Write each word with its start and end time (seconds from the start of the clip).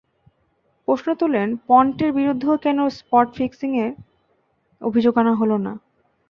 প্রশ্ন 0.87 1.07
তোলেন, 1.13 1.49
পন্টের 1.67 2.11
বিরুদ্ধেও 2.13 2.55
কেন 2.57 2.79
স্পট 2.89 3.27
ফিক্সিংয়ের 3.35 3.91
অভিযোগ 4.81 5.13
আনা 5.17 5.33
হলো 5.35 5.55
না। 5.57 5.73